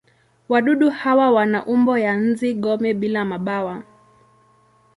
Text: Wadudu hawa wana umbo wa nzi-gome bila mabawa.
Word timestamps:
Wadudu 0.49 0.89
hawa 0.89 1.31
wana 1.31 1.59
umbo 1.73 1.91
wa 2.05 2.11
nzi-gome 2.21 2.91
bila 3.01 3.21
mabawa. 3.31 3.83